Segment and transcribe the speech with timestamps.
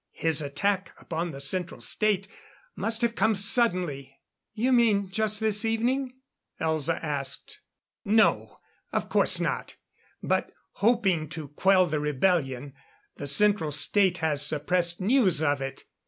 [0.15, 2.27] His attack upon the Central State
[2.75, 4.17] must have come suddenly"
[4.55, 6.11] "You mean, just this evening?"
[6.59, 7.59] Elza asked.
[8.03, 8.57] "No,
[8.91, 9.75] of course not.
[10.23, 12.73] But hoping to quell the rebellion,
[13.17, 15.83] the Central State has suppressed news of it.